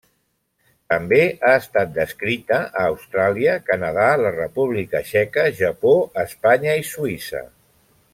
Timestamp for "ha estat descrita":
1.49-2.57